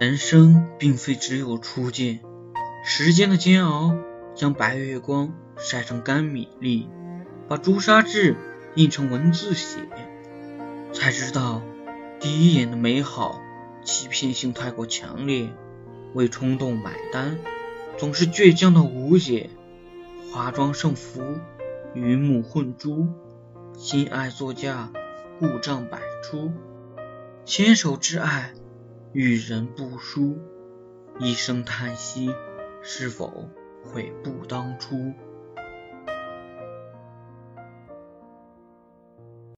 [0.00, 2.18] 人生并非只有初见，
[2.84, 3.96] 时间的煎熬
[4.34, 6.88] 将白月光晒成干米粒，
[7.48, 8.34] 把朱砂痣
[8.74, 9.78] 印成文字写，
[10.92, 11.62] 才知道
[12.18, 13.40] 第一眼的美好
[13.84, 15.48] 欺骗性太过强烈，
[16.12, 17.38] 为冲动买单，
[17.96, 19.48] 总是倔强的无解，
[20.32, 21.22] 华妆胜服，
[21.94, 23.06] 鱼目混珠，
[23.78, 24.90] 心爱作嫁，
[25.38, 26.50] 故障百出，
[27.44, 28.54] 牵手之爱。
[29.14, 30.40] 与人不淑，
[31.20, 32.34] 一声叹息，
[32.82, 33.48] 是否
[33.84, 35.12] 悔不当初？